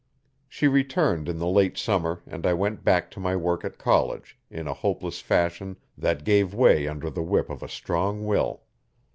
[0.49, 4.35] She returned in the late summer and I went back to my work at college
[4.49, 8.63] in a hopeless fashion that gave way under the whip of a strong will.